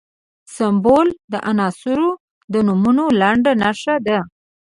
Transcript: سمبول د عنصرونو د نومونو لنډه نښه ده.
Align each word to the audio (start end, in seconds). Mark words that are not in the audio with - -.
سمبول 0.57 1.07
د 1.31 1.33
عنصرونو 1.49 2.09
د 2.53 2.55
نومونو 2.67 3.05
لنډه 3.21 3.51
نښه 3.61 3.95
ده. 4.07 4.19